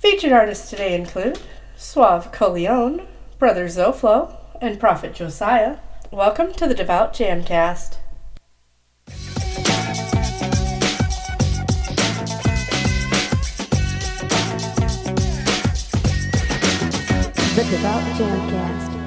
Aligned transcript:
Featured 0.00 0.32
artists 0.32 0.70
today 0.70 0.94
include 0.94 1.38
Suave 1.76 2.32
Colione, 2.32 3.06
Brother 3.38 3.66
Zoflo, 3.66 4.34
and 4.58 4.80
Prafit 4.80 5.12
Josiah. 5.12 5.76
Welcome 6.10 6.54
to 6.54 6.66
the 6.66 6.74
Devout 6.74 7.12
Jamcast. 7.12 7.98
The 17.54 17.66
Devout 17.68 18.02
Jamcast. 18.16 19.00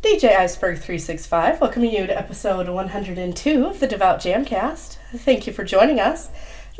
DJ 0.00 0.34
Iceberg 0.34 0.78
365 0.78 1.60
welcoming 1.60 1.92
you 1.92 2.06
to 2.06 2.18
episode 2.18 2.70
102 2.70 3.66
of 3.66 3.80
the 3.80 3.86
Devout 3.86 4.18
Jamcast. 4.18 4.96
Thank 5.14 5.46
you 5.46 5.52
for 5.52 5.62
joining 5.62 6.00
us. 6.00 6.30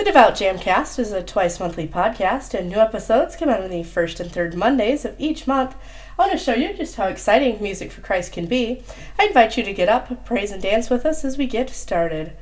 The 0.03 0.07
Devout 0.07 0.35
Jamcast 0.35 0.99
is 0.99 1.13
a 1.13 1.23
twice 1.23 1.61
monthly 1.61 1.87
podcast, 1.87 2.59
and 2.59 2.69
new 2.69 2.79
episodes 2.79 3.37
come 3.37 3.49
out 3.49 3.61
on 3.61 3.71
the 3.71 3.85
first 3.85 4.19
and 4.19 4.33
third 4.33 4.57
Mondays 4.57 5.05
of 5.05 5.15
each 5.17 5.47
month. 5.47 5.77
I 6.19 6.23
want 6.23 6.33
to 6.33 6.39
show 6.39 6.55
you 6.55 6.75
just 6.75 6.97
how 6.97 7.07
exciting 7.07 7.63
music 7.63 7.93
for 7.93 8.01
Christ 8.01 8.33
can 8.33 8.47
be. 8.47 8.83
I 9.17 9.27
invite 9.27 9.57
you 9.57 9.63
to 9.63 9.73
get 9.73 9.89
up, 9.89 10.27
praise, 10.27 10.51
and 10.51 10.61
dance 10.61 10.91
with 10.91 11.07
us 11.07 11.25
as 11.25 11.39
we 11.39 11.47
get 11.47 11.71
started. 11.71 12.33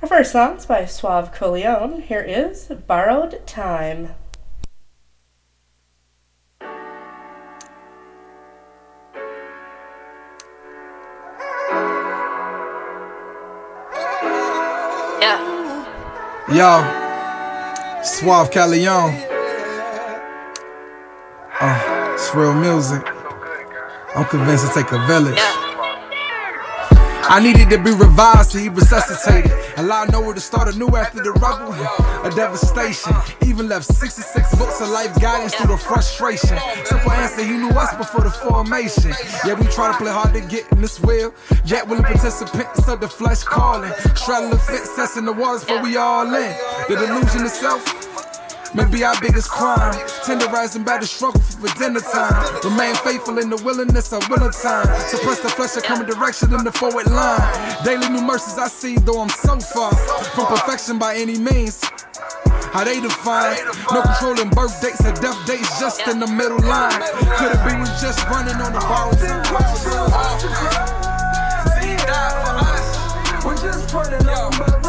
Our 0.00 0.08
first 0.08 0.32
song 0.32 0.56
is 0.56 0.64
by 0.64 0.86
Suave 0.86 1.34
Colione. 1.34 2.00
Here 2.00 2.22
is 2.22 2.68
Borrowed 2.86 3.46
Time. 3.46 4.14
Yeah. 15.20 15.62
Yo, 16.48 17.01
Suave 18.04 18.50
Colione. 18.50 19.14
Uh, 21.60 22.12
it's 22.14 22.34
real 22.34 22.52
music. 22.52 23.02
I'm 24.16 24.24
convinced 24.24 24.66
to 24.66 24.74
take 24.74 24.90
a 24.90 25.06
village. 25.06 25.38
I 27.24 27.40
needed 27.40 27.70
to 27.70 27.78
be 27.78 27.92
revised, 27.92 28.52
so 28.52 28.58
he 28.58 28.68
resuscitated. 28.68 29.52
Allowed 29.76 30.12
nowhere 30.12 30.34
to 30.34 30.40
start 30.40 30.74
anew 30.74 30.88
after 30.88 31.22
the 31.22 31.32
rubble. 31.32 31.72
A 32.26 32.30
devastation. 32.34 33.14
Even 33.46 33.68
left 33.68 33.86
66 33.86 34.54
books 34.56 34.80
of 34.80 34.88
life 34.88 35.18
guidance 35.20 35.54
through 35.54 35.68
the 35.68 35.78
frustration. 35.78 36.58
Simple 36.84 37.12
answer, 37.12 37.44
he 37.44 37.52
knew 37.52 37.70
us 37.70 37.94
before 37.96 38.22
the 38.22 38.30
formation. 38.30 39.12
Yeah, 39.46 39.54
we 39.54 39.66
try 39.66 39.92
to 39.92 39.98
play 39.98 40.12
hard 40.12 40.34
to 40.34 40.40
get 40.40 40.70
in 40.72 40.80
this 40.80 41.00
wheel. 41.00 41.32
Yet 41.64 41.86
willing 41.88 42.04
participants 42.04 42.88
of 42.88 43.00
the 43.00 43.08
flesh 43.08 43.42
calling. 43.42 43.92
Straddle 44.14 44.50
the 44.50 44.58
fence, 44.58 44.94
testing 44.94 45.24
the 45.24 45.32
waters 45.32 45.64
for 45.64 45.82
we 45.82 45.96
all 45.96 46.26
in. 46.26 46.56
The 46.88 46.96
delusion 46.96 47.44
itself. 47.44 48.11
May 48.74 48.86
be 48.86 49.04
our 49.04 49.18
biggest 49.20 49.50
crime. 49.50 49.92
Tenderizing 50.24 50.84
by 50.84 50.96
the 50.96 51.06
struggle 51.06 51.40
for 51.42 51.68
dinner 51.78 52.00
time. 52.00 52.32
Remain 52.64 52.94
faithful 52.96 53.38
in 53.38 53.50
the 53.50 53.62
willingness 53.62 54.12
of 54.14 54.26
winter 54.30 54.50
time. 54.50 54.86
Suppress 55.08 55.40
the 55.40 55.50
flesh 55.50 55.76
of 55.76 55.82
coming 55.82 56.06
direction 56.06 56.54
in 56.54 56.64
the 56.64 56.72
forward 56.72 57.06
line. 57.10 57.84
Daily 57.84 58.08
new 58.08 58.22
mercies 58.22 58.56
I 58.56 58.68
see, 58.68 58.96
though 58.96 59.20
I'm 59.20 59.28
so 59.28 59.60
far 59.60 59.92
from 60.32 60.46
perfection 60.46 60.98
by 60.98 61.16
any 61.16 61.38
means. 61.38 61.84
How 62.72 62.84
they 62.84 62.98
define 62.98 63.58
no 63.92 64.00
controlling 64.00 64.48
birth 64.48 64.80
dates 64.80 65.04
or 65.04 65.12
death 65.20 65.36
dates 65.46 65.78
just 65.78 66.00
in 66.08 66.18
the 66.18 66.26
middle 66.26 66.60
line. 66.60 66.96
Could 67.36 67.52
it 67.52 67.60
be 67.68 67.76
we 67.76 67.84
just 68.00 68.24
running 68.32 68.56
on 68.56 68.72
the 68.72 68.80
borrowed 68.80 69.18
time? 69.20 69.44
See, 71.76 71.88
he 71.88 71.96
died 72.08 72.40
for 72.40 72.56
us. 72.64 73.44
We're 73.44 73.56
just 73.56 73.94
on 73.94 74.81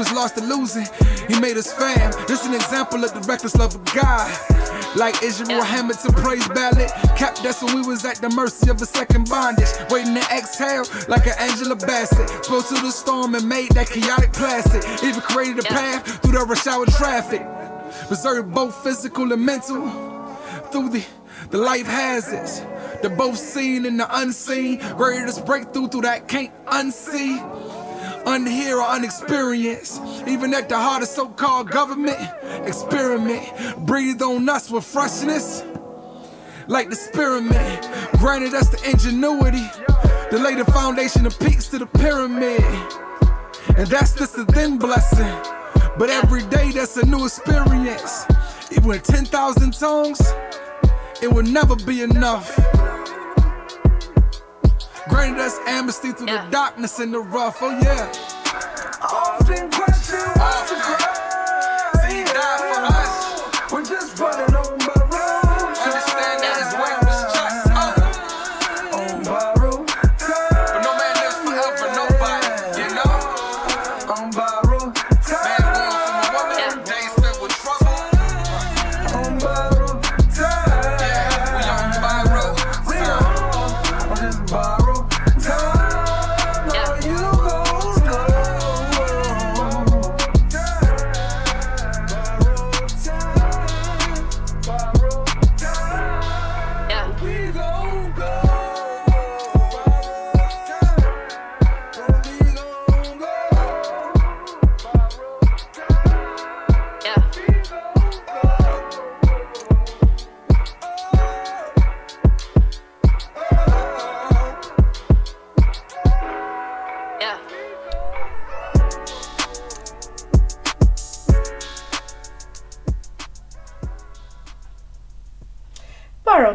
was 0.00 0.10
lost 0.12 0.38
and 0.38 0.48
losing, 0.48 0.86
he 1.28 1.38
made 1.40 1.58
us 1.58 1.70
fam. 1.72 2.10
This 2.26 2.46
an 2.46 2.54
example 2.54 3.04
of 3.04 3.12
the 3.12 3.20
reckless 3.20 3.54
love 3.54 3.74
of 3.74 3.84
God. 3.94 4.30
Like 4.96 5.22
Israel 5.22 5.62
Hamilton 5.62 6.14
praise 6.14 6.48
ballad. 6.48 6.90
Cap, 7.16 7.36
that's 7.42 7.62
when 7.62 7.76
we 7.76 7.82
was 7.82 8.04
at 8.06 8.16
the 8.16 8.30
mercy 8.30 8.70
of 8.70 8.80
a 8.80 8.86
second 8.86 9.28
bondage. 9.28 9.68
Waiting 9.90 10.14
to 10.14 10.22
exhale 10.34 10.84
like 11.06 11.26
an 11.26 11.34
Angela 11.38 11.76
Bassett. 11.76 12.28
Spoke 12.44 12.66
to 12.68 12.74
the 12.74 12.90
storm 12.90 13.34
and 13.34 13.46
made 13.46 13.70
that 13.72 13.90
chaotic 13.90 14.32
plastic. 14.32 14.82
Even 15.04 15.20
created 15.20 15.58
a 15.58 15.68
path 15.68 16.22
through 16.22 16.32
the 16.32 16.44
rush 16.46 16.66
hour 16.66 16.86
traffic. 16.86 17.42
Preserved 18.08 18.54
both 18.54 18.82
physical 18.82 19.30
and 19.30 19.44
mental 19.44 19.86
through 20.72 20.88
the, 20.88 21.04
the 21.50 21.58
life 21.58 21.86
hazards. 21.86 22.62
The 23.02 23.10
both 23.10 23.36
seen 23.36 23.84
and 23.84 24.00
the 24.00 24.08
unseen. 24.18 24.78
Greatest 24.96 25.44
breakthrough 25.44 25.88
through 25.88 26.02
that 26.02 26.26
can't 26.26 26.52
unsee. 26.64 27.38
Unhear 28.30 28.76
or 28.76 28.88
unexperienced. 28.88 30.00
Even 30.28 30.54
at 30.54 30.68
the 30.68 30.76
heart 30.76 31.02
of 31.02 31.08
so-called 31.08 31.68
government. 31.68 32.16
Experiment. 32.64 33.42
Breathe 33.86 34.22
on 34.22 34.48
us 34.48 34.70
with 34.70 34.84
freshness. 34.84 35.64
Like 36.68 36.90
the 36.90 36.94
experiment. 36.94 37.88
Granted 38.18 38.54
us 38.54 38.68
the 38.68 38.88
ingenuity. 38.88 39.66
To 40.30 40.38
lay 40.38 40.54
the 40.54 40.64
foundation 40.66 41.26
of 41.26 41.36
peaks 41.40 41.66
to 41.68 41.78
the 41.78 41.86
pyramid. 41.86 42.62
And 43.76 43.88
that's 43.88 44.14
just 44.14 44.38
a 44.38 44.44
thin 44.44 44.78
blessing. 44.78 45.34
But 45.98 46.10
every 46.10 46.42
day 46.44 46.70
that's 46.70 46.96
a 46.98 47.06
new 47.06 47.24
experience. 47.24 48.26
Even 48.70 48.84
with 48.84 49.02
10,000 49.02 49.72
tongues, 49.74 50.20
it 51.20 51.32
will 51.32 51.42
never 51.42 51.74
be 51.74 52.02
enough. 52.02 52.56
Granted 55.08 55.40
us 55.40 55.58
amnesty 55.66 56.12
through 56.12 56.26
the 56.26 56.46
darkness 56.50 56.98
and 56.98 57.12
the 57.12 57.20
rough, 57.20 57.58
oh 57.60 57.70
yeah. 57.82 58.12
Often 59.02 59.70
question 59.70 60.18
what's 60.36 60.69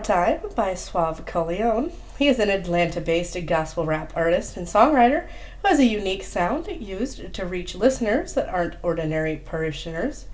Time 0.05 0.41
by 0.55 0.75
Suave 0.75 1.25
Colione. 1.25 1.91
He 2.19 2.27
is 2.27 2.37
an 2.37 2.51
Atlanta 2.51 3.01
based 3.01 3.35
gospel 3.47 3.87
rap 3.87 4.13
artist 4.15 4.55
and 4.55 4.67
songwriter 4.67 5.27
who 5.63 5.67
has 5.67 5.79
a 5.79 5.85
unique 5.85 6.23
sound 6.23 6.67
used 6.67 7.33
to 7.33 7.43
reach 7.43 7.73
listeners 7.73 8.35
that 8.35 8.47
aren't 8.47 8.75
ordinary 8.83 9.37
parishioners. 9.37 10.27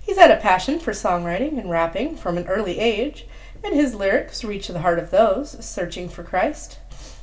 He's 0.00 0.16
had 0.16 0.30
a 0.30 0.36
passion 0.36 0.78
for 0.78 0.92
songwriting 0.92 1.58
and 1.58 1.68
rapping 1.68 2.14
from 2.14 2.38
an 2.38 2.46
early 2.46 2.78
age, 2.78 3.26
and 3.64 3.74
his 3.74 3.96
lyrics 3.96 4.44
reach 4.44 4.68
the 4.68 4.78
heart 4.78 5.00
of 5.00 5.10
those 5.10 5.56
searching 5.64 6.08
for 6.08 6.22
Christ. 6.22 6.78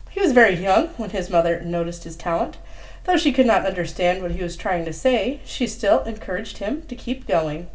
He 0.10 0.20
was 0.20 0.34
very 0.34 0.56
young 0.56 0.88
when 0.98 1.12
his 1.12 1.30
mother 1.30 1.62
noticed 1.62 2.04
his 2.04 2.18
talent. 2.18 2.58
Though 3.06 3.16
she 3.16 3.32
could 3.32 3.48
not 3.48 3.66
understand 3.66 4.22
what 4.22 4.32
he 4.32 4.44
was 4.44 4.58
trying 4.58 4.84
to 4.84 4.92
say, 4.92 5.40
she 5.46 5.68
still 5.68 6.04
encouraged 6.04 6.58
him 6.58 6.82
to 6.88 6.98
keep 6.98 7.26
going. 7.26 7.70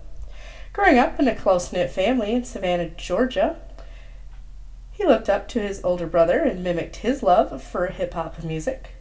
Growing 0.75 0.99
up 0.99 1.19
in 1.19 1.29
a 1.29 1.35
close 1.35 1.73
knit 1.73 1.91
family 1.91 2.35
in 2.35 2.45
Savannah, 2.45 2.91
Georgia, 2.91 3.57
He 4.99 5.07
looked 5.07 5.29
up 5.31 5.47
to 5.49 5.61
his 5.61 5.81
older 5.85 6.09
brother 6.09 6.41
and 6.41 6.65
mimicked 6.65 6.97
his 6.97 7.23
love 7.23 7.63
for 7.63 7.87
hip 7.87 8.15
hop 8.15 8.43
music. 8.43 8.97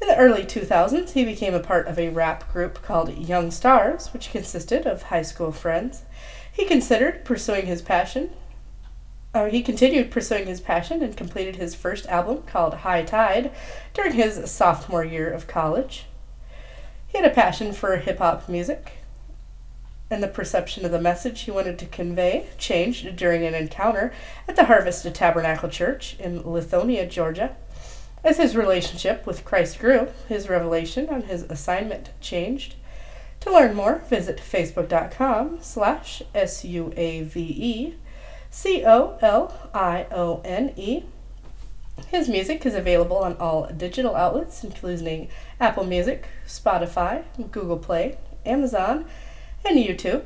In 0.00 0.06
the 0.06 0.16
early 0.16 0.44
2000s, 0.44 1.10
he 1.10 1.24
became 1.24 1.54
a 1.54 1.60
part 1.60 1.88
of 1.88 1.98
a 1.98 2.08
rap 2.08 2.50
group 2.52 2.82
called 2.82 3.18
Young 3.18 3.50
Stars, 3.50 4.12
which 4.12 4.30
consisted 4.30 4.86
of 4.86 5.02
high 5.02 5.22
school 5.22 5.50
friends. 5.50 6.02
He 6.52 6.64
considered 6.64 7.24
pursuing 7.24 7.66
his 7.66 7.82
passion. 7.82 8.30
He 9.50 9.62
continued 9.64 10.12
pursuing 10.12 10.46
his 10.46 10.60
passion 10.60 11.02
and 11.02 11.16
completed 11.16 11.56
his 11.56 11.74
first 11.74 12.06
album 12.06 12.42
called 12.42 12.74
High 12.74 13.02
Tide 13.02 13.50
during 13.92 14.12
his 14.12 14.48
sophomore 14.48 15.04
year 15.04 15.28
of 15.28 15.48
college. 15.48 16.06
He 17.08 17.18
had 17.18 17.28
a 17.28 17.34
passion 17.34 17.72
for 17.72 17.96
hip 17.96 18.18
hop 18.18 18.48
music, 18.48 18.92
and 20.10 20.22
the 20.22 20.28
perception 20.28 20.84
of 20.84 20.90
the 20.90 21.00
message 21.00 21.42
he 21.42 21.50
wanted 21.50 21.78
to 21.78 21.86
convey 21.86 22.46
changed 22.58 23.16
during 23.16 23.44
an 23.44 23.54
encounter 23.54 24.12
at 24.48 24.56
the 24.56 24.64
Harvest 24.64 25.12
Tabernacle 25.14 25.68
Church 25.68 26.16
in 26.18 26.42
Lithonia, 26.42 27.08
Georgia. 27.08 27.56
As 28.24 28.36
his 28.36 28.56
relationship 28.56 29.26
with 29.26 29.44
Christ 29.44 29.78
grew, 29.78 30.08
his 30.28 30.48
revelation 30.48 31.08
on 31.08 31.22
his 31.22 31.42
assignment 31.44 32.10
changed. 32.20 32.74
To 33.40 33.52
learn 33.52 33.74
more, 33.74 34.02
visit 34.08 34.38
facebook.com 34.38 35.58
slash 35.62 36.22
S-U-A-V-E 36.34 37.94
C-O-L-I-O-N-E. 38.50 39.14
His 42.08 42.28
music 42.28 42.66
is 42.66 42.74
available 42.74 43.18
on 43.18 43.36
all 43.36 43.68
digital 43.68 44.16
outlets, 44.16 44.64
including 44.64 45.28
Apple 45.60 45.84
Music, 45.84 46.26
Spotify, 46.46 47.22
Google 47.52 47.78
Play, 47.78 48.18
Amazon, 48.44 49.06
and 49.64 49.78
YouTube. 49.78 50.24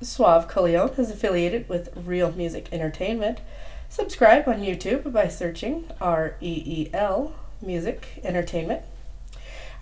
Suave 0.00 0.48
Colione 0.48 0.98
is 0.98 1.10
affiliated 1.10 1.68
with 1.68 1.96
Reel 1.96 2.32
Music 2.32 2.68
Entertainment. 2.72 3.40
Subscribe 3.88 4.48
on 4.48 4.62
YouTube 4.62 5.12
by 5.12 5.28
searching 5.28 5.84
R 6.00 6.34
E 6.40 6.62
E 6.64 6.90
L 6.92 7.34
Music 7.60 8.20
Entertainment. 8.24 8.82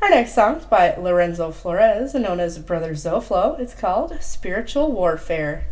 Our 0.03 0.11
next 0.11 0.35
song 0.35 0.57
is 0.57 0.65
by 0.65 0.97
Lorenzo 0.97 1.51
Flores, 1.53 2.15
known 2.15 2.41
as 2.41 2.59
Brother 2.59 2.93
Zoflo. 2.93 3.59
It's 3.59 3.75
called 3.75 4.17
Spiritual 4.23 4.93
Warfare. 4.93 5.67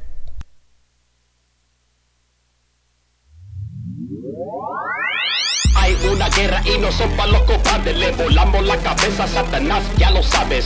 Hay 5.75 5.95
una 6.07 6.29
guerra 6.31 6.61
y 6.67 6.79
no 6.79 6.91
los 7.27 7.43
cobardes, 7.43 7.97
le 7.97 8.13
volamos 8.13 8.67
la 8.67 8.77
cabeza 8.77 9.25
a 9.25 9.29
Satanás, 9.29 9.83
ya 9.97 10.11
lo 10.11 10.23
sabes. 10.23 10.65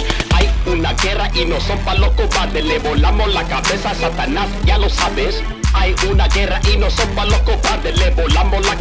Una 0.67 0.93
guerra 0.94 1.29
y 1.35 1.44
no 1.44 1.61
son 1.61 1.79
pa' 1.81 1.94
los 1.94 2.11
cobardes, 2.12 2.64
le 2.64 2.79
volamos 2.79 3.35
la 3.35 3.43
cabeza 3.44 3.91
a 3.91 3.94
Satanás, 3.94 4.49
ya 4.64 4.79
lo 4.79 4.88
sabes. 4.88 5.43
Hay 5.75 5.94
una 6.09 6.29
guerra 6.29 6.61
y 6.73 6.76
no 6.76 6.88
son 6.91 7.09
pa' 7.11 7.25
los 7.25 7.38
cobardes, 7.41 7.99
le 7.99 8.11
volamos 8.11 8.64
la 8.64 8.76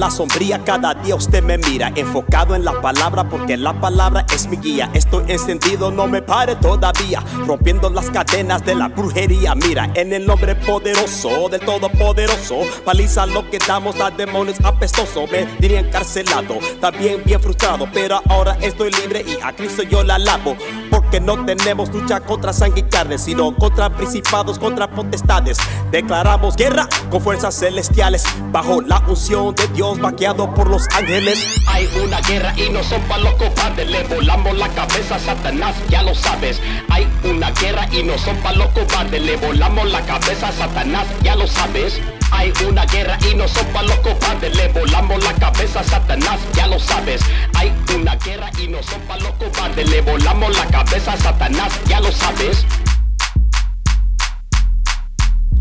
la 0.00 0.10
sombría 0.10 0.64
cada 0.64 0.94
día 0.94 1.14
usted 1.14 1.42
me 1.42 1.58
mira. 1.58 1.92
Enfocado 1.94 2.54
en 2.54 2.64
la 2.64 2.80
palabra 2.80 3.28
porque 3.28 3.58
la 3.58 3.78
palabra 3.78 4.24
es 4.34 4.48
mi 4.48 4.56
guía. 4.56 4.90
Estoy 4.94 5.24
encendido, 5.28 5.90
no 5.90 6.06
me 6.06 6.22
pare 6.22 6.56
todavía. 6.56 7.22
Rompiendo 7.46 7.90
las 7.90 8.10
cadenas 8.10 8.64
de 8.64 8.74
la 8.74 8.88
brujería. 8.88 9.54
Mira, 9.54 9.90
en 9.94 10.14
el 10.14 10.24
nombre 10.24 10.54
poderoso 10.54 11.50
del 11.50 11.60
Todopoderoso. 11.60 12.60
Paliza 12.82 13.26
lo 13.26 13.50
que 13.50 13.58
damos 13.58 14.00
a 14.00 14.10
demonios 14.10 14.56
apestosos 14.64 15.30
Me 15.30 15.44
diría 15.58 15.80
encarcelado, 15.80 16.58
también 16.80 17.22
bien 17.22 17.38
frustrado. 17.38 17.86
Pero 17.92 18.22
ahora 18.30 18.56
estoy 18.62 18.90
libre 18.92 19.22
y 19.26 19.38
a 19.42 19.52
Cristo 19.52 19.82
yo 19.82 20.02
la 20.02 20.14
alabo. 20.14 20.56
Porque 20.88 21.20
no 21.20 21.44
tenemos 21.44 21.92
lucha 21.92 22.20
contra 22.20 22.54
sangre 22.54 22.80
y 22.80 22.82
carne 22.84 23.18
Sino 23.18 23.54
contra 23.54 23.90
principados, 23.90 24.58
contra 24.58 24.88
potestades. 24.90 25.58
Declaramos 25.90 26.56
guerra 26.56 26.88
con 27.10 27.20
fuerzas 27.20 27.54
celestiales 27.54 28.24
Bajo 28.50 28.80
la 28.80 29.02
unción 29.06 29.54
de 29.54 29.66
Dios 29.68 29.89
vaqueado 29.98 30.54
por 30.54 30.68
los 30.68 30.82
ángeles. 30.96 31.46
Hay 31.66 31.88
una 32.02 32.20
guerra 32.20 32.52
y 32.56 32.70
no 32.70 32.82
son 32.84 33.02
pa' 33.02 33.18
los 33.18 33.34
cobardes. 33.34 33.88
Le 33.88 34.02
volamos 34.04 34.56
la 34.56 34.68
cabeza 34.68 35.18
Satanás, 35.18 35.74
ya 35.88 36.02
lo 36.02 36.14
sabes. 36.14 36.60
Hay 36.88 37.06
una 37.24 37.50
guerra 37.52 37.88
y 37.92 38.02
no 38.02 38.16
son 38.18 38.36
pa' 38.38 38.52
los 38.52 38.68
cobardes. 38.68 39.22
Le 39.22 39.36
volamos 39.36 39.90
la 39.90 40.00
cabeza 40.02 40.52
Satanás, 40.52 41.06
ya 41.22 41.34
lo 41.34 41.46
sabes. 41.46 42.00
Hay 42.32 42.52
una 42.68 42.84
guerra 42.86 43.18
y 43.30 43.34
no 43.34 43.48
son 43.48 43.66
pa' 43.68 43.82
los 43.82 43.96
cobardes. 43.96 44.54
Le 44.54 44.68
volamos 44.68 45.22
la 45.24 45.32
cabeza 45.34 45.82
Satanás, 45.82 46.40
ya 46.54 46.66
lo 46.66 46.78
sabes. 46.78 47.20
Hay 47.54 47.72
una 47.94 48.16
guerra 48.16 48.50
y 48.58 48.68
no 48.68 48.82
son 48.82 49.00
pa' 49.02 49.16
los 49.16 49.32
cobardes. 49.32 49.88
Le 49.88 50.00
volamos 50.02 50.56
la 50.56 50.66
cabeza 50.66 51.16
Satanás, 51.16 51.72
ya 51.86 52.00
lo 52.00 52.12
sabes. 52.12 52.64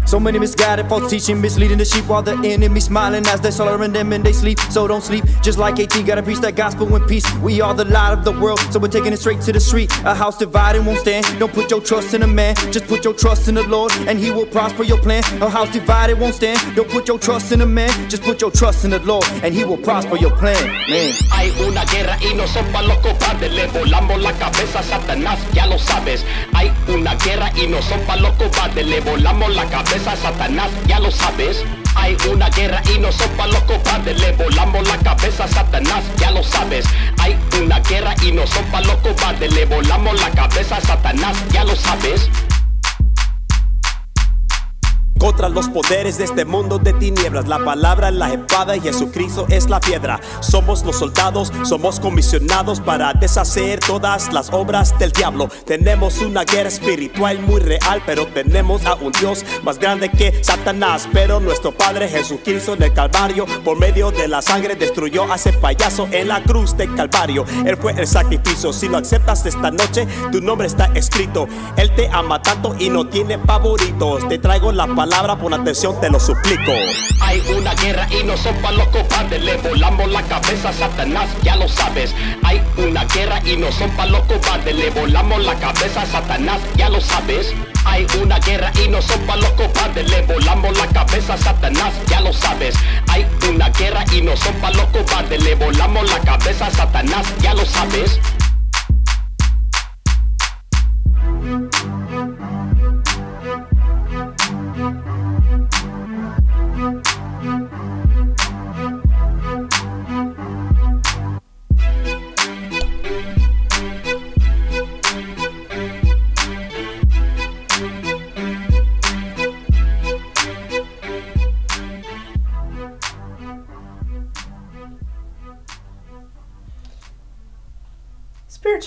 So 0.09 0.19
many 0.19 0.39
misguided 0.39 0.89
false 0.89 1.07
teaching, 1.07 1.39
misleading 1.39 1.77
the 1.77 1.85
sheep 1.85 2.03
while 2.07 2.23
the 2.23 2.33
enemy 2.43 2.79
smiling 2.79 3.27
as 3.27 3.41
they 3.41 3.51
slaughter 3.51 3.87
them 3.87 4.11
and 4.11 4.23
they 4.23 4.33
sleep. 4.33 4.59
So 4.71 4.87
don't 4.87 5.03
sleep, 5.03 5.23
just 5.43 5.59
like 5.59 5.77
18, 5.77 6.03
gotta 6.03 6.23
preach 6.23 6.39
that 6.39 6.55
gospel 6.55 6.95
in 6.95 7.03
peace. 7.03 7.23
We 7.43 7.61
are 7.61 7.75
the 7.75 7.85
light 7.85 8.13
of 8.13 8.25
the 8.25 8.31
world, 8.31 8.59
so 8.71 8.79
we're 8.79 8.87
taking 8.87 9.13
it 9.13 9.19
straight 9.19 9.41
to 9.41 9.51
the 9.51 9.59
street. 9.59 9.91
A 10.05 10.15
house 10.15 10.35
divided 10.35 10.83
won't 10.83 10.97
stand. 10.97 11.27
Don't 11.37 11.53
put 11.53 11.69
your 11.69 11.79
trust 11.79 12.15
in 12.15 12.23
a 12.23 12.27
man, 12.27 12.55
just 12.71 12.87
put 12.87 13.05
your 13.05 13.13
trust 13.13 13.49
in 13.49 13.53
the 13.53 13.61
Lord, 13.67 13.91
and 14.07 14.17
He 14.17 14.31
will 14.31 14.47
prosper 14.47 14.81
your 14.81 14.97
plan. 14.97 15.21
A 15.43 15.47
house 15.47 15.71
divided 15.71 16.19
won't 16.19 16.33
stand. 16.33 16.59
Don't 16.75 16.89
put 16.89 17.07
your 17.07 17.19
trust 17.19 17.51
in 17.51 17.61
a 17.61 17.67
man, 17.67 17.91
just 18.09 18.23
put 18.23 18.41
your 18.41 18.49
trust 18.49 18.85
in 18.85 18.89
the 18.89 18.99
Lord, 19.01 19.25
and 19.43 19.53
He 19.53 19.63
will 19.63 19.77
prosper 19.77 20.17
your 20.17 20.35
plan. 20.37 20.57
Man. 20.89 21.13
Hay 21.29 21.51
una 21.61 21.85
guerra 21.85 22.17
y 22.19 22.33
no 22.33 22.47
son 22.47 22.65
pa' 22.71 22.81
los 22.81 22.97
cobardes, 22.97 23.71
volamos 23.73 24.19
la 24.19 24.33
cabeza 24.33 24.81
Satanás, 24.81 25.37
ya 25.53 25.67
lo 25.67 25.77
sabes. 25.77 26.25
Hay 26.55 26.73
una 26.87 27.13
guerra 27.13 27.51
y 27.55 27.67
no 27.67 27.79
son 27.83 27.99
pa' 28.07 28.15
los 28.15 28.33
cobardes, 28.33 29.05
volamos 29.05 29.53
la 29.55 29.65
cabeza 29.69 29.98
Satanás, 30.03 30.71
ya 30.87 30.99
lo 30.99 31.11
sabes. 31.11 31.63
Hay 31.95 32.15
una 32.31 32.49
guerra 32.49 32.81
y 32.93 32.99
no 32.99 33.11
son 33.11 33.29
pa' 33.31 33.47
los 33.47 33.61
cobardes, 33.63 34.19
le 34.19 34.31
volamos 34.31 34.87
la 34.87 34.97
cabeza 34.97 35.47
Satanás, 35.47 36.03
ya 36.17 36.31
lo 36.31 36.41
sabes. 36.41 36.85
Hay 37.19 37.37
una 37.61 37.79
guerra 37.79 38.15
y 38.23 38.31
no 38.31 38.47
son 38.47 38.65
pa' 38.65 38.81
los 38.81 38.95
cobardes, 38.97 39.53
le 39.53 39.65
volamos 39.65 40.19
la 40.19 40.29
cabeza 40.31 40.79
Satanás, 40.81 41.35
ya 41.51 41.63
lo 41.63 41.75
sabes. 41.75 42.29
Contra 45.19 45.49
los 45.49 45.67
poderes 45.67 46.17
de 46.17 46.23
este 46.23 46.45
mundo 46.45 46.79
de 46.79 46.93
tinieblas, 46.93 47.45
la 47.45 47.59
palabra 47.59 48.07
es 48.07 48.15
la 48.15 48.31
espada 48.31 48.77
y 48.77 48.79
Jesucristo 48.79 49.45
es 49.49 49.69
la 49.69 49.81
piedra. 49.81 50.21
Somos 50.39 50.85
los 50.85 50.95
soldados, 50.95 51.51
somos 51.63 51.99
comisionados 51.99 52.79
para 52.79 53.13
deshacer 53.13 53.81
todas 53.81 54.31
las 54.31 54.49
obras 54.53 54.97
del 54.97 55.11
diablo. 55.11 55.49
Tenemos 55.65 56.19
una 56.19 56.45
guerra 56.45 56.69
espiritual 56.69 57.41
muy 57.41 57.59
real, 57.59 58.01
pero 58.05 58.27
tenemos 58.27 58.85
a 58.85 58.95
un 58.95 59.11
Dios 59.11 59.43
más 59.61 59.77
grande 59.77 60.09
que 60.09 60.41
Satanás. 60.41 61.09
Pero 61.11 61.41
nuestro 61.41 61.73
Padre 61.73 62.07
Jesucristo 62.07 62.75
en 62.75 62.83
el 62.83 62.93
Calvario, 62.93 63.45
por 63.65 63.77
medio 63.77 64.11
de 64.11 64.29
la 64.29 64.41
sangre, 64.41 64.75
destruyó 64.75 65.29
a 65.29 65.35
ese 65.35 65.51
payaso 65.51 66.07
en 66.13 66.29
la 66.29 66.41
cruz 66.41 66.77
del 66.77 66.95
Calvario. 66.95 67.43
Él 67.65 67.75
fue 67.75 67.91
el 67.91 68.07
sacrificio. 68.07 68.71
Si 68.71 68.87
lo 68.87 68.97
aceptas 68.97 69.45
esta 69.45 69.69
noche, 69.69 70.07
tu 70.31 70.39
nombre 70.39 70.67
está 70.67 70.85
escrito. 70.95 71.45
Él 71.75 71.93
te 71.93 72.07
ama 72.07 72.41
tanto 72.41 72.73
y 72.79 72.89
no 72.89 73.05
tiene 73.05 73.37
favoritos. 73.37 74.25
Te 74.29 74.37
traigo 74.37 74.71
la 74.71 74.87
palabra 74.87 75.08
palabra, 75.09 75.35
pon 75.37 75.53
atención, 75.53 75.99
te 75.99 76.09
lo 76.09 76.19
suplico. 76.19 76.71
Hay 77.21 77.41
una 77.57 77.73
guerra 77.75 78.07
y 78.11 78.23
no 78.23 78.37
son 78.37 78.55
pa' 78.57 78.71
los 78.71 78.87
cobardes, 78.89 79.41
le 79.41 79.57
volamos 79.57 80.09
la 80.11 80.21
cabeza 80.23 80.71
Satanás, 80.71 81.29
ya 81.41 81.55
lo 81.55 81.67
sabes. 81.67 82.13
Hay 82.43 82.61
una 82.77 83.05
guerra 83.05 83.41
y 83.43 83.57
no 83.57 83.71
son 83.71 83.89
pa' 83.91 84.05
los 84.05 84.21
cobardes, 84.25 84.75
le 84.75 84.89
volamos 84.91 85.43
la 85.43 85.55
cabeza 85.55 86.05
Satanás, 86.05 86.61
ya 86.75 86.89
lo 86.89 87.01
sabes. 87.01 87.53
Hay 87.85 88.05
una 88.21 88.39
guerra 88.39 88.71
y 88.83 88.87
no 88.87 89.01
son 89.01 89.19
pa' 89.25 89.37
los 89.37 89.49
cobardes, 89.51 90.07
le 90.09 90.21
volamos 90.21 90.77
la 90.77 90.87
cabeza 90.87 91.37
Satanás, 91.37 91.93
ya 92.07 92.21
lo 92.21 92.31
sabes. 92.31 92.75
Hay 93.07 93.25
una 93.49 93.69
guerra 93.69 94.05
y 94.13 94.21
no 94.21 94.37
son 94.37 94.53
pa' 94.55 94.71
los 94.71 94.85
cobardes, 94.87 95.43
le 95.43 95.55
volamos 95.55 96.07
la 96.09 96.19
cabeza 96.19 96.69
Satanás, 96.69 97.25
ya 97.41 97.53
lo 97.55 97.65
sabes. 97.65 98.19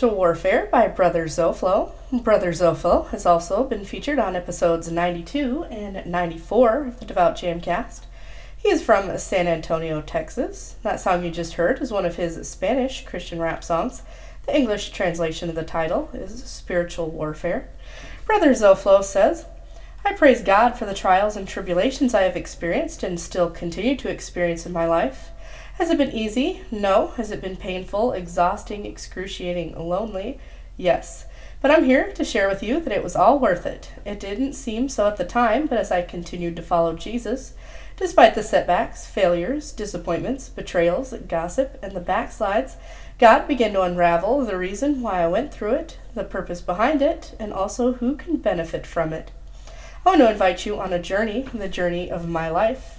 Spiritual 0.03 0.19
Warfare 0.19 0.69
by 0.73 0.89
Brother 0.89 1.27
Zoflo. 1.27 1.93
Brother 2.11 2.51
Zoflo 2.51 3.09
has 3.11 3.25
also 3.25 3.63
been 3.63 3.85
featured 3.85 4.19
on 4.19 4.35
episodes 4.35 4.91
92 4.91 5.63
and 5.71 6.05
94 6.05 6.87
of 6.87 6.99
the 6.99 7.07
Devout 7.07 7.37
Jamcast. 7.37 8.01
He 8.57 8.69
is 8.69 8.83
from 8.83 9.17
San 9.19 9.47
Antonio, 9.47 10.01
Texas. 10.01 10.75
That 10.83 10.99
song 10.99 11.25
you 11.25 11.31
just 11.31 11.55
heard 11.55 11.81
is 11.81 11.93
one 11.93 12.05
of 12.05 12.17
his 12.17 12.49
Spanish 12.49 13.05
Christian 13.05 13.39
rap 13.39 13.63
songs 13.63 14.03
The 14.47 14.57
English 14.57 14.91
translation 14.91 15.49
of 15.49 15.55
the 15.55 15.63
title 15.63 16.11
is 16.13 16.43
Spiritual 16.43 17.09
Warfare. 17.09 17.69
Brother 18.27 18.51
Zoflo 18.55 19.05
says, 19.05 19.47
I 20.05 20.15
praise 20.15 20.43
God 20.43 20.73
for 20.73 20.85
the 20.85 20.95
trials 20.95 21.37
and 21.37 21.47
tribulations 21.47 22.13
I 22.13 22.23
have 22.23 22.37
experienced 22.37 23.05
and 23.05 23.21
still 23.21 23.51
continue 23.51 23.97
to 23.99 24.11
experience 24.11 24.67
in 24.67 24.73
my 24.73 24.85
life. 24.85 25.31
Has 25.79 25.91
it 25.91 25.99
been 25.99 26.13
easy? 26.13 26.63
No. 26.71 27.09
Has 27.17 27.31
it 27.31 27.41
been 27.41 27.57
painful, 27.57 28.13
exhausting, 28.13 28.87
excruciating, 28.87 29.75
lonely? 29.77 30.39
Yes. 30.77 31.27
But 31.61 31.71
I'm 31.71 31.85
here 31.85 32.13
to 32.13 32.25
share 32.25 32.49
with 32.49 32.63
you 32.63 32.81
that 32.81 32.93
it 32.93 33.03
was 33.03 33.17
all 33.17 33.39
worth 33.39 33.67
it. 33.67 33.93
It 34.05 34.21
didn't 34.21 34.53
seem 34.53 34.89
so 34.89 35.07
at 35.07 35.17
the 35.17 35.25
time, 35.25 35.67
but 35.67 35.79
as 35.79 35.91
I 35.91 36.03
continued 36.03 36.57
to 36.57 36.63
follow 36.63 36.95
Jesus, 36.95 37.55
despite 37.97 38.35
the 38.35 38.43
setbacks, 38.43 39.07
failures, 39.07 39.73
disappointments, 39.73 40.49
betrayals, 40.49 41.15
gossip, 41.29 41.79
and 41.83 41.93
the 41.93 42.01
backslides, 42.01 42.77
God 43.19 43.47
began 43.47 43.73
to 43.75 43.83
unravel 43.83 44.45
the 44.45 44.57
reason 44.59 45.03
why 45.03 45.23
I 45.23 45.29
went 45.29 45.55
through 45.55 45.75
it, 45.75 45.99
the 46.15 46.25
purpose 46.25 46.61
behind 46.61 47.01
it, 47.01 47.35
and 47.39 47.53
also 47.53 47.95
who 47.95 48.17
can 48.17 48.37
benefit 48.37 48.87
from 48.87 49.13
it. 49.13 49.31
I 50.05 50.09
want 50.11 50.21
to 50.21 50.31
invite 50.31 50.67
you 50.67 50.81
on 50.81 50.93
a 50.93 50.99
journey, 50.99 51.43
the 51.55 51.69
journey 51.69 52.11
of 52.11 52.29
my 52.29 52.51
life. 52.51 52.99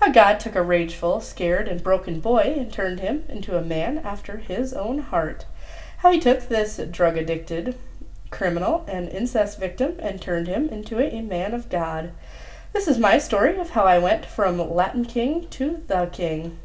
How 0.00 0.10
God 0.10 0.40
took 0.40 0.54
a 0.56 0.62
rageful, 0.62 1.20
scared, 1.20 1.68
and 1.68 1.82
broken 1.82 2.20
boy 2.20 2.54
and 2.56 2.72
turned 2.72 3.00
him 3.00 3.24
into 3.28 3.58
a 3.58 3.62
man 3.62 3.98
after 3.98 4.38
his 4.38 4.72
own 4.72 4.98
heart. 4.98 5.44
How 5.98 6.10
he 6.10 6.18
took 6.18 6.48
this 6.48 6.80
drug 6.90 7.18
addicted 7.18 7.76
criminal 8.30 8.82
and 8.88 9.10
incest 9.10 9.60
victim 9.60 9.96
and 9.98 10.18
turned 10.18 10.48
him 10.48 10.70
into 10.70 10.98
a 10.98 11.20
man 11.20 11.52
of 11.52 11.68
God. 11.68 12.12
This 12.72 12.88
is 12.88 12.98
my 12.98 13.18
story 13.18 13.58
of 13.58 13.70
how 13.70 13.84
I 13.84 13.98
went 13.98 14.24
from 14.24 14.74
Latin 14.74 15.04
King 15.04 15.46
to 15.50 15.82
the 15.86 16.08
King. 16.10 16.58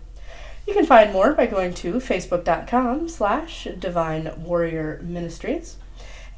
You 0.66 0.74
can 0.74 0.86
find 0.86 1.12
more 1.12 1.34
by 1.34 1.46
going 1.46 1.74
to 1.74 1.96
facebook.com 1.96 3.10
slash 3.10 3.68
divine 3.78 4.32
warrior 4.38 5.02
ministries. 5.04 5.76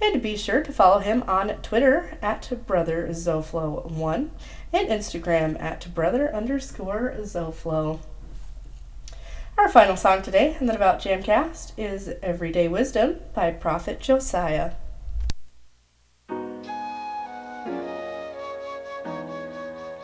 And 0.02 0.22
be 0.22 0.36
sure 0.36 0.64
to 0.64 0.72
follow 0.72 1.00
him 1.00 1.24
on 1.28 1.50
Twitter 1.62 2.18
at 2.22 2.66
Brother 2.66 3.08
Zoflo1 3.10 4.30
and 4.74 4.90
Instagram 4.90 5.62
at 5.62 5.94
Brother 5.94 6.34
underscore 6.34 7.16
Zoflo. 7.20 8.00
Our 9.58 9.70
final 9.70 9.98
song 9.98 10.22
today, 10.22 10.56
and 10.60 10.70
then 10.70 10.76
about 10.76 11.02
Jamcast, 11.02 11.72
is 11.78 12.14
Everyday 12.22 12.68
Wisdom 12.68 13.18
by 13.34 13.52
Prafit 13.52 14.00
Josiah. 14.00 14.74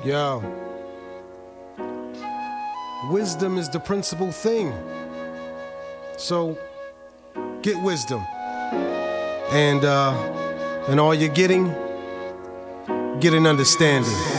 Yo. 0.03 0.43
Wisdom 3.09 3.57
is 3.57 3.69
the 3.69 3.79
principal 3.79 4.31
thing. 4.31 4.73
So 6.17 6.57
get 7.61 7.81
wisdom. 7.83 8.21
And 9.51 9.85
uh 9.85 10.11
and 10.89 10.99
all 10.99 11.13
you're 11.13 11.29
getting, 11.29 11.67
get 13.19 13.33
an 13.33 13.47
understanding. 13.47 14.32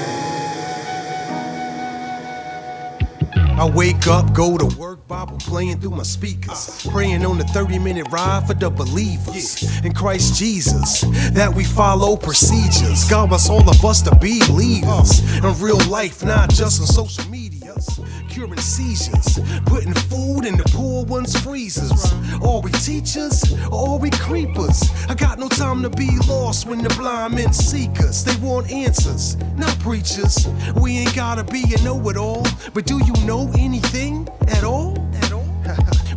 I 3.65 3.71
wake 3.71 4.07
up, 4.09 4.35
go 4.35 4.59
to 4.59 4.67
work, 4.79 5.09
Bible 5.09 5.39
playing 5.39 5.81
through 5.81 5.93
my 5.93 6.03
speakers. 6.03 6.87
Praying 6.91 7.25
on 7.25 7.39
the 7.39 7.45
30 7.45 7.79
minute 7.79 8.07
ride 8.11 8.47
for 8.47 8.53
the 8.53 8.69
believers 8.69 9.83
in 9.83 9.95
Christ 9.95 10.39
Jesus. 10.39 11.01
That 11.33 11.55
we 11.55 11.65
follow 11.65 12.15
procedures. 12.15 13.09
God 13.09 13.31
wants 13.31 13.49
all 13.49 13.67
of 13.67 13.83
us 13.83 14.03
to 14.03 14.15
be 14.17 14.43
leaders 14.53 15.21
in 15.37 15.59
real 15.63 15.83
life, 15.89 16.23
not 16.23 16.51
just 16.51 16.83
on 16.83 16.87
social 16.87 17.25
media. 17.31 17.44
Curing 18.29 18.61
seizures, 18.61 19.39
putting 19.67 19.95
food 19.95 20.45
in 20.45 20.57
the 20.57 20.65
poor 20.73 21.05
ones' 21.05 21.39
freezers. 21.41 22.13
Are 22.43 22.61
we 22.61 22.71
teachers 22.73 23.43
or 23.71 23.91
are 23.91 23.99
we 23.99 24.11
creepers? 24.11 24.83
I 25.09 25.15
got 25.15 25.39
no 25.39 25.49
time 25.49 25.83
to 25.83 25.91
be 25.91 26.11
lost 26.29 26.67
when 26.67 26.83
the 26.83 26.91
blind 26.91 27.35
men 27.35 27.53
seek 27.53 28.01
us. 28.01 28.23
They 28.23 28.37
want 28.37 28.71
answers, 28.71 29.37
not 29.57 29.79
preachers. 29.81 30.49
We 30.77 30.99
ain't 30.99 31.15
gotta 31.15 31.45
be 31.45 31.63
a 31.75 31.83
know 31.83 32.09
it 32.09 32.17
all, 32.17 32.47
but 32.73 32.87
do 32.87 32.99
you 33.05 33.13
know 33.27 33.51
anything 33.59 34.29
at 34.49 34.65
all? 34.65 34.97
At 35.15 35.33
all? 35.33 35.45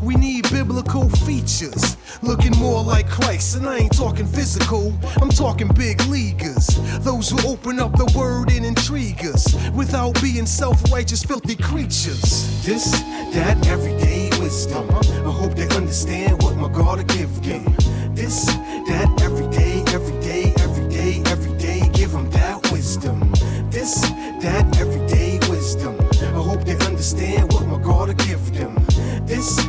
we 0.02 0.16
need 0.16 0.37
biblical 0.52 1.10
features, 1.10 1.98
looking 2.22 2.56
more 2.58 2.84
like 2.84 3.10
Christ. 3.10 3.56
And 3.56 3.68
I 3.68 3.78
ain't 3.78 3.96
talking 3.96 4.26
physical, 4.26 4.94
I'm 5.22 5.30
talking 5.30 5.68
big 5.70 6.02
leaguers. 6.08 6.68
Those 7.00 7.30
who 7.30 7.48
open 7.48 7.80
up 7.80 7.94
the 7.94 8.12
word 8.18 8.52
and 8.52 8.66
intrigue 8.66 9.26
us 9.26 9.56
without 9.72 10.22
being 10.22 10.46
self 10.46 10.92
righteous, 10.92 11.24
filthy 11.24 11.56
creatures. 11.56 12.66
This, 12.66 12.92
that, 13.34 13.66
everyday 13.68 14.30
wisdom. 14.40 14.90
I 14.92 15.32
hope 15.32 15.56
they 15.56 15.68
understand 15.76 16.42
what 16.44 16.56
my 16.56 16.70
God 16.70 16.98
will 16.98 17.06
give 17.06 17.42
them. 17.44 17.64
This, 18.16 18.46
that, 18.46 19.22
everyday, 19.22 19.84
everyday, 19.94 20.54
everyday, 20.60 21.22
everyday, 21.32 21.90
give 21.90 22.12
them 22.12 22.30
that 22.32 22.72
wisdom. 22.72 23.20
This, 23.70 24.02
that, 24.42 24.78
everyday 24.80 25.40
wisdom. 25.50 25.96
I 26.22 26.42
hope 26.42 26.64
they 26.64 26.78
understand 26.86 27.52
what 27.54 27.66
my 27.68 27.82
God 27.82 28.08
will 28.10 28.26
give 28.26 28.54
them. 28.54 28.76
This, 29.26 29.67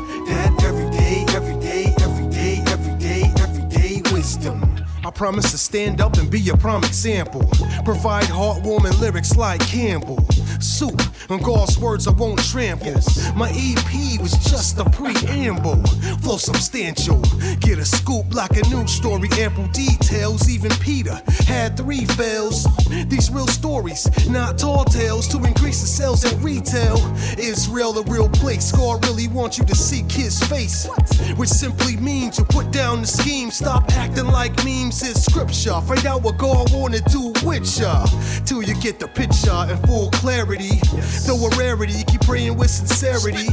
promise 5.19 5.51
to 5.51 5.59
stand 5.59 6.01
up 6.01 6.17
and 6.19 6.31
be 6.31 6.49
a 6.49 6.57
prime 6.57 6.85
example. 6.85 7.41
Provide 7.85 8.27
heartwarming 8.27 9.01
lyrics 9.01 9.37
like 9.37 9.61
Campbell. 9.63 10.25
Soup 10.61 11.03
on 11.31 11.43
God's 11.43 11.79
words 11.79 12.07
I 12.07 12.13
won't 12.13 12.43
trample. 12.45 12.95
My 13.37 13.51
EP 13.51 14.21
was 14.21 14.33
just 14.51 14.79
a 14.79 14.85
preamble. 14.91 15.83
Flow 16.23 16.37
substantial. 16.37 17.21
Get 17.61 17.79
a 17.79 17.85
scoop 17.85 18.35
like 18.35 18.57
a 18.57 18.67
news 18.69 18.93
story. 18.93 19.29
Ample 19.39 19.67
details. 19.69 20.49
Even 20.49 20.71
Peter 20.81 21.21
had 21.47 21.77
three 21.77 22.05
fails. 22.05 22.67
These 23.09 23.31
real 23.31 23.47
stories, 23.47 24.09
not 24.29 24.59
tall 24.59 24.85
tales 24.85 25.29
to 25.29 25.37
increase 25.45 25.81
the 25.81 25.87
sales 25.87 26.25
at 26.25 26.35
retail. 26.43 26.97
Israel 27.39 27.99
a 27.99 28.03
real 28.05 28.29
place. 28.29 28.73
God 28.73 29.05
really 29.07 29.29
wants 29.29 29.59
you 29.59 29.65
to 29.67 29.75
seek 29.75 30.11
his 30.11 30.43
face. 30.45 30.89
Which 31.37 31.51
simply 31.51 31.97
means 31.97 32.39
you 32.39 32.45
put 32.45 32.71
down 32.71 33.03
the 33.03 33.07
scheme. 33.07 33.51
Stop 33.51 33.91
acting 33.93 34.29
like 34.29 34.57
memes 34.65 35.03
is 35.03 35.23
scripture. 35.23 35.81
Find 35.83 36.07
out 36.07 36.23
what 36.23 36.39
God 36.39 36.73
wanna 36.73 37.01
do 37.01 37.33
with 37.45 37.79
ya. 37.79 38.07
Till 38.47 38.63
you 38.63 38.75
get 38.81 38.99
the 38.99 39.09
picture 39.09 39.67
in 39.71 39.77
full 39.87 40.11
clarity. 40.13 40.81
Though 41.27 41.47
a 41.47 41.51
rarity, 41.57 42.05
keep 42.05 42.23
praying 42.23 42.57
with 42.57 42.71
sincerity. 42.71 43.49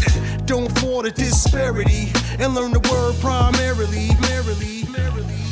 Don't 0.45 0.71
fall 0.79 1.03
to 1.03 1.11
disparity. 1.11 2.11
And 2.39 2.53
learn 2.55 2.71
the 2.71 2.79
word 2.91 3.15
primarily. 3.19 4.09
Merrily, 4.21 4.85
merrily. 4.89 5.43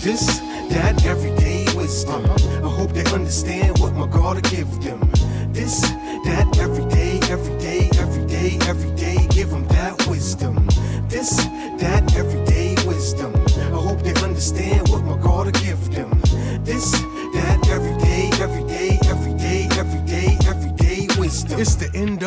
This, 0.00 0.38
that, 0.70 1.04
everyday 1.04 1.64
wisdom. 1.74 2.24
I 2.26 2.68
hope 2.68 2.92
they 2.92 3.04
understand 3.12 3.78
what 3.78 3.94
my 3.94 4.06
God 4.06 4.36
will 4.36 4.50
give 4.50 4.70
them. 4.82 5.00
This, 5.52 5.80
that, 5.80 6.58
everyday, 6.58 6.91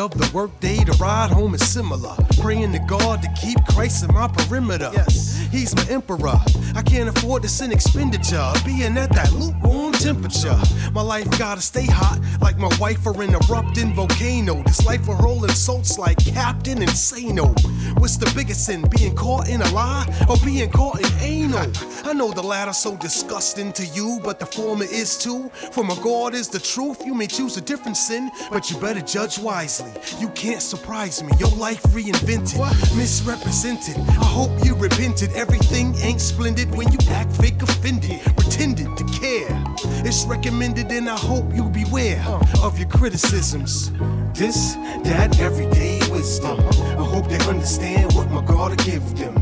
of 0.06 0.18
the 0.18 0.30
workday. 0.32 0.84
The 0.84 0.92
ride 1.00 1.30
home 1.30 1.54
is 1.54 1.68
similar. 1.68 2.14
Praying 2.40 2.72
to 2.72 2.78
God 2.78 3.22
to 3.22 3.28
keep 3.40 3.58
Christ 3.66 4.04
in 4.04 4.14
my 4.14 4.28
perimeter. 4.28 4.90
Yes, 4.92 5.48
He's 5.50 5.74
my 5.74 5.84
emperor. 5.90 6.38
I 6.74 6.82
can't 6.82 7.08
afford 7.08 7.42
to 7.42 7.48
send 7.48 7.72
expenditure. 7.72 8.52
Being 8.64 8.96
at 8.96 9.10
that 9.12 9.32
lukewarm 9.32 9.85
temperature. 9.98 10.58
My 10.92 11.02
life 11.02 11.28
gotta 11.38 11.60
stay 11.60 11.86
hot, 11.86 12.20
like 12.40 12.58
my 12.58 12.70
wife 12.80 13.06
or 13.06 13.20
an 13.22 13.34
erupting 13.34 13.94
volcano. 13.94 14.62
This 14.62 14.84
life 14.86 15.08
will 15.08 15.16
roll 15.16 15.44
insults 15.44 15.98
like 15.98 16.18
Captain 16.18 16.78
Insano. 16.78 17.54
What's 17.98 18.16
the 18.16 18.30
biggest 18.34 18.66
sin? 18.66 18.84
Being 18.96 19.14
caught 19.14 19.48
in 19.48 19.62
a 19.62 19.70
lie 19.72 20.06
or 20.28 20.36
being 20.44 20.70
caught 20.70 21.00
in 21.00 21.12
anal? 21.20 21.70
I 22.04 22.12
know 22.12 22.30
the 22.32 22.42
latter 22.42 22.72
so 22.72 22.96
disgusting 22.96 23.72
to 23.72 23.84
you, 23.86 24.20
but 24.22 24.38
the 24.38 24.46
former 24.46 24.84
is 24.84 25.18
too. 25.18 25.50
For 25.72 25.84
my 25.84 25.96
God 26.02 26.34
is 26.34 26.48
the 26.48 26.58
truth. 26.58 27.04
You 27.04 27.14
may 27.14 27.26
choose 27.26 27.56
a 27.56 27.60
different 27.60 27.96
sin, 27.96 28.30
but 28.50 28.70
you 28.70 28.78
better 28.78 29.00
judge 29.00 29.38
wisely. 29.38 29.92
You 30.20 30.28
can't 30.30 30.62
surprise 30.62 31.22
me. 31.22 31.32
Your 31.38 31.50
life 31.50 31.82
reinvented, 31.84 32.58
misrepresented. 32.96 33.96
I 34.08 34.24
hope 34.24 34.64
you 34.64 34.74
repented. 34.74 35.32
Everything 35.32 35.94
ain't 35.96 36.20
splendid 36.20 36.74
when 36.74 36.90
you 36.92 36.98
act 37.10 37.32
fake 37.32 37.62
offended, 37.62 38.20
pretended 38.36 38.96
to 38.96 39.04
care. 39.04 39.64
It's 40.04 40.24
recommended, 40.24 40.90
and 40.92 41.08
I 41.08 41.18
hope 41.18 41.52
you 41.54 41.64
beware 41.64 42.22
of 42.62 42.78
your 42.78 42.88
criticisms. 42.88 43.90
This, 44.34 44.74
that, 45.04 45.38
everyday 45.40 45.98
wisdom. 46.10 46.58
I 46.60 47.04
hope 47.04 47.28
they 47.28 47.38
understand 47.48 48.12
what 48.12 48.30
my 48.30 48.44
God 48.44 48.70
will 48.70 48.84
give 48.84 49.16
them. 49.16 49.34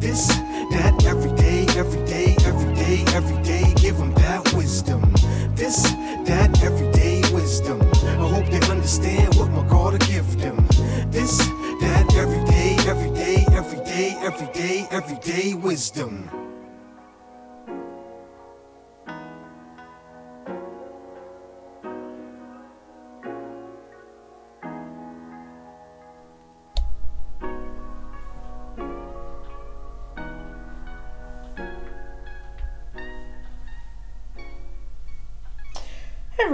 This, 0.00 0.28
that, 0.72 1.04
everyday, 1.04 1.27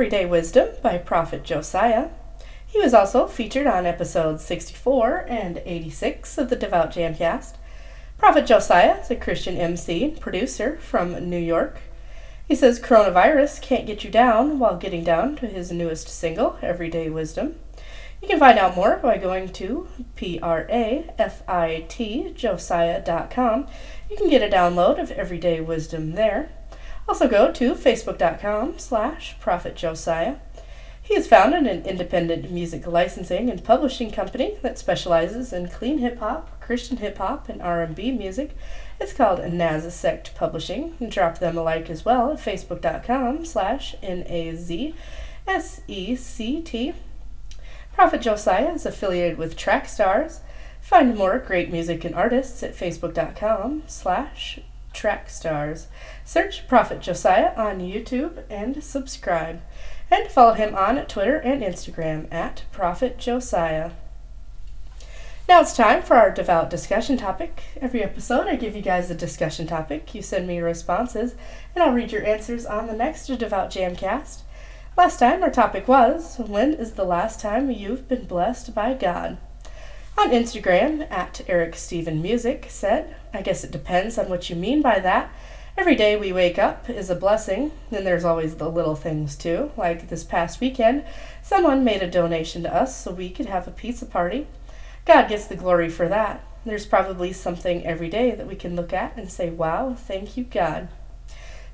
Everyday 0.04 0.26
Wisdom 0.26 0.68
by 0.82 0.98
Prafit 0.98 1.44
Josiah. 1.44 2.10
He 2.66 2.78
was 2.78 2.92
also 2.92 3.26
featured 3.26 3.66
on 3.66 3.86
episodes 3.86 4.44
64 4.44 5.24
and 5.30 5.62
86 5.64 6.36
of 6.36 6.50
the 6.50 6.56
Devout 6.56 6.92
Jamcast. 6.92 7.54
Prafit 8.20 8.44
Josiah 8.44 9.00
is 9.00 9.10
a 9.10 9.16
Christian 9.16 9.56
MC 9.56 10.04
and 10.04 10.20
producer 10.20 10.76
from 10.76 11.30
New 11.30 11.38
York. 11.38 11.78
He 12.46 12.54
says 12.54 12.78
coronavirus 12.78 13.62
can't 13.62 13.86
get 13.86 14.04
you 14.04 14.10
down 14.10 14.58
while 14.58 14.76
getting 14.76 15.04
down 15.04 15.36
to 15.36 15.46
his 15.46 15.72
newest 15.72 16.08
single, 16.08 16.58
Everyday 16.60 17.08
Wisdom. 17.08 17.54
You 18.20 18.28
can 18.28 18.38
find 18.38 18.58
out 18.58 18.76
more 18.76 18.98
by 18.98 19.16
going 19.16 19.48
to 19.54 19.88
P-R-A-F-I-T 20.16 21.12
Josiah.com. 22.36 23.66
You 24.10 24.16
can 24.18 24.28
get 24.28 24.42
a 24.42 24.54
download 24.54 25.00
of 25.00 25.10
Everyday 25.12 25.62
Wisdom 25.62 26.12
there. 26.12 26.50
Also 27.08 27.28
go 27.28 27.52
to 27.52 27.74
Facebook.com 27.74 28.78
slash 28.78 29.36
Prafit 29.40 29.74
Josiah. 29.74 30.36
He 31.04 31.14
has 31.16 31.26
founded 31.26 31.66
an 31.66 31.84
independent 31.84 32.50
music 32.50 32.86
licensing 32.86 33.50
and 33.50 33.62
publishing 33.62 34.10
company 34.10 34.56
that 34.62 34.78
specializes 34.78 35.52
in 35.52 35.68
clean 35.68 35.98
hip 35.98 36.18
hop, 36.18 36.58
Christian 36.62 36.96
hip 36.96 37.18
hop, 37.18 37.50
and 37.50 37.60
R&B 37.60 38.10
music. 38.12 38.56
It's 38.98 39.12
called 39.12 39.40
Nazasect 39.40 40.34
Publishing. 40.34 40.96
Drop 41.10 41.40
them 41.40 41.58
a 41.58 41.62
like 41.62 41.90
as 41.90 42.06
well 42.06 42.32
at 42.32 42.38
facebook.com 42.38 43.44
slash 43.44 43.94
N-A-Z-S-E-C-T. 44.02 44.94
Prafit 47.94 48.22
Josiah 48.22 48.72
is 48.72 48.86
affiliated 48.86 49.36
with 49.36 49.56
Trackstars. 49.58 50.40
Find 50.80 51.14
more 51.14 51.38
great 51.38 51.70
music 51.70 52.04
and 52.06 52.14
artists 52.14 52.62
at 52.62 52.74
facebook.com 52.74 53.82
slash 53.86 54.60
trackstars. 54.94 55.86
Search 56.24 56.66
Prafit 56.66 57.00
Josiah 57.00 57.52
on 57.56 57.80
YouTube 57.80 58.44
and 58.48 58.82
subscribe. 58.82 59.60
And 60.10 60.28
follow 60.28 60.54
him 60.54 60.74
on 60.74 61.04
Twitter 61.06 61.36
and 61.36 61.62
Instagram 61.62 62.32
at 62.32 62.62
Prafit 62.72 63.18
Josiah. 63.18 63.90
Now 65.46 65.60
it's 65.60 65.76
time 65.76 66.02
for 66.02 66.16
our 66.16 66.30
devout 66.30 66.70
discussion 66.70 67.18
topic. 67.18 67.64
Every 67.78 68.02
episode, 68.02 68.46
I 68.46 68.56
give 68.56 68.74
you 68.74 68.80
guys 68.80 69.10
a 69.10 69.14
discussion 69.14 69.66
topic. 69.66 70.14
You 70.14 70.22
send 70.22 70.46
me 70.46 70.56
your 70.56 70.64
responses, 70.64 71.34
and 71.74 71.84
I'll 71.84 71.92
read 71.92 72.12
your 72.12 72.24
answers 72.24 72.64
on 72.64 72.86
the 72.86 72.94
next 72.94 73.26
Devout 73.26 73.70
Jamcast. 73.70 74.40
Last 74.96 75.18
time, 75.18 75.42
our 75.42 75.50
topic 75.50 75.86
was 75.86 76.38
When 76.38 76.72
is 76.72 76.92
the 76.92 77.04
last 77.04 77.40
time 77.40 77.70
you've 77.70 78.08
been 78.08 78.24
blessed 78.24 78.74
by 78.74 78.94
God? 78.94 79.36
On 80.16 80.30
Instagram, 80.30 81.10
at 81.10 81.40
Eric 81.48 81.74
Stephen 81.74 82.22
Music 82.22 82.66
said, 82.68 83.16
I 83.34 83.42
guess 83.42 83.64
it 83.64 83.72
depends 83.72 84.16
on 84.16 84.28
what 84.28 84.48
you 84.48 84.54
mean 84.54 84.80
by 84.80 85.00
that. 85.00 85.30
Every 85.76 85.96
day 85.96 86.16
we 86.16 86.32
wake 86.32 86.56
up 86.56 86.88
is 86.88 87.10
a 87.10 87.16
blessing, 87.16 87.72
and 87.90 88.06
there's 88.06 88.24
always 88.24 88.54
the 88.54 88.70
little 88.70 88.94
things 88.94 89.34
too. 89.34 89.72
Like 89.76 90.08
this 90.08 90.22
past 90.22 90.60
weekend, 90.60 91.04
someone 91.42 91.82
made 91.82 92.00
a 92.00 92.10
donation 92.10 92.62
to 92.62 92.74
us 92.74 92.96
so 92.96 93.10
we 93.10 93.28
could 93.28 93.46
have 93.46 93.66
a 93.66 93.72
pizza 93.72 94.06
party. 94.06 94.46
God 95.04 95.28
gets 95.28 95.46
the 95.46 95.56
glory 95.56 95.90
for 95.90 96.08
that. 96.08 96.44
There's 96.64 96.86
probably 96.86 97.32
something 97.32 97.84
every 97.84 98.08
day 98.08 98.30
that 98.30 98.46
we 98.46 98.54
can 98.54 98.76
look 98.76 98.92
at 98.92 99.16
and 99.16 99.30
say, 99.30 99.50
wow, 99.50 99.94
thank 99.94 100.36
you, 100.36 100.44
God. 100.44 100.88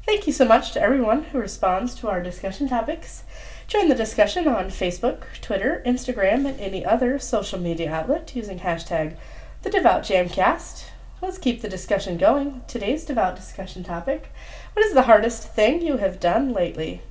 Thank 0.07 0.27
you 0.27 0.33
so 0.33 0.47
much 0.47 0.73
to 0.73 0.81
everyone 0.81 1.25
who 1.25 1.39
responds 1.39 1.95
to 1.97 2.09
our 2.09 2.23
discussion 2.23 2.69
topics. 2.69 3.23
Join 3.71 3.89
the 3.89 3.95
discussion 3.95 4.49
on 4.49 4.65
Facebook, 4.65 5.23
Twitter, 5.41 5.81
Instagram, 5.87 6.45
and 6.45 6.59
any 6.59 6.85
other 6.85 7.21
social 7.21 7.61
media 7.61 7.93
outlet 7.93 8.35
using 8.35 8.59
hashtag 8.59 9.15
the 9.63 9.71
Devout 9.71 10.03
Jamcast. 10.03 10.87
Let's 11.23 11.39
keep 11.39 11.63
the 11.63 11.69
discussion 11.69 12.17
going. 12.17 12.63
Today's 12.67 13.05
devout 13.05 13.37
discussion 13.37 13.85
topic 13.85 14.33
What 14.73 14.85
is 14.85 14.93
the 14.93 15.03
hardest 15.03 15.55
thing 15.55 15.83
you 15.83 15.99
have 15.99 16.19
done 16.19 16.53
lately? 16.53 17.03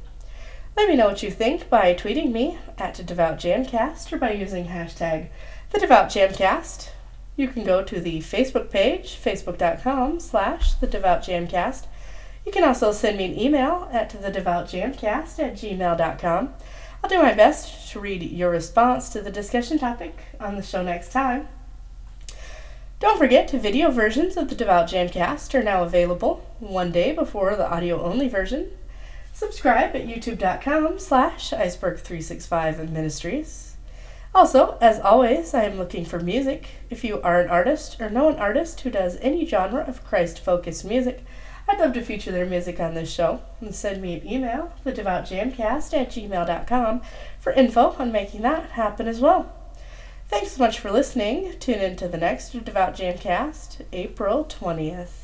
Let 0.76 0.90
me 0.90 0.98
know 0.98 1.08
what 1.08 1.24
you 1.24 1.32
think 1.32 1.70
by 1.70 1.94
tweeting 1.94 2.34
me 2.34 2.58
at 2.78 3.06
Devout 3.06 3.38
Jamcast 3.38 4.12
or 4.12 4.18
by 4.18 4.34
using 4.34 4.66
hashtag 4.66 5.30
the 5.70 5.80
Devout 5.80 6.10
Jamcast. 6.10 6.90
You 7.38 7.48
can 7.48 7.64
go 7.64 7.86
to 7.86 8.02
the 8.02 8.20
Facebook 8.20 8.70
page, 8.70 9.18
facebook.com 9.18 10.20
slash 10.20 10.74
the 10.74 10.88
Devout 10.88 11.24
Jamcast. 11.24 11.86
You 12.50 12.54
can 12.54 12.64
also 12.64 12.92
send 12.92 13.20
me 13.20 13.26
an 13.26 13.40
email 13.40 13.88
at 13.92 14.10
thedevoutjamcast 14.10 15.38
at 15.38 15.54
gmail.com. 15.54 16.54
I'll 17.04 17.10
do 17.10 17.22
my 17.22 17.36
best 17.36 17.92
to 17.92 18.00
read 18.00 18.24
your 18.24 18.50
response 18.50 19.10
to 19.10 19.22
the 19.22 19.30
discussion 19.30 19.78
topic 19.78 20.18
on 20.40 20.56
the 20.56 20.64
show 20.64 20.82
next 20.82 21.12
time. 21.12 21.48
Don't 23.00 23.20
forget, 23.20 23.52
video 23.52 23.92
versions 23.92 24.36
of 24.36 24.50
the 24.50 24.56
Devout 24.56 24.90
Jamcast 24.90 25.54
are 25.54 25.62
now 25.62 25.84
available 25.84 26.44
one 26.58 26.92
day 26.92 27.12
before 27.12 27.56
the 27.56 27.72
audio-only 27.72 28.28
version. 28.28 28.72
Subscribe 29.32 29.96
at 29.96 30.08
youtube.com 30.08 30.98
slash 30.98 31.52
iceberg365 31.52 32.90
ministries. 32.90 33.76
Also, 34.34 34.76
as 34.82 35.00
always, 35.00 35.54
I 35.54 35.66
am 35.66 35.78
looking 35.78 36.04
for 36.04 36.20
music. 36.20 36.70
If 36.90 37.04
you 37.04 37.22
are 37.22 37.42
an 37.42 37.50
artist 37.52 38.02
or 38.02 38.10
know 38.10 38.28
an 38.28 38.40
artist 38.40 38.82
who 38.82 38.90
does 38.90 39.18
any 39.22 39.46
genre 39.46 39.84
of 39.84 40.04
Christ-focused 40.04 40.84
music, 40.84 41.24
I'd 41.70 41.80
love 41.80 41.94
to 41.94 42.02
feature 42.02 42.32
their 42.32 42.48
music 42.48 42.80
on 42.80 42.96
this 42.96 43.12
show. 43.12 43.42
And 43.62 43.76
send 43.76 44.02
me 44.02 44.16
an 44.16 44.28
email, 44.28 44.74
thedevoutjamcast 44.84 45.94
at 45.94 46.10
gmail.com, 46.10 47.02
for 47.40 47.54
info 47.54 47.96
on 48.00 48.12
making 48.12 48.42
that 48.42 48.72
happen 48.72 49.08
as 49.08 49.20
well. 49.20 49.54
Thanks 50.30 50.54
so 50.54 50.64
much 50.64 50.80
for 50.80 50.92
listening. 50.92 51.60
Tune 51.60 51.80
in 51.80 51.96
to 51.98 52.08
the 52.08 52.18
next 52.18 52.52
Devout 52.52 52.96
Jamcast, 52.96 53.86
April 53.94 54.46
20th. 54.46 55.19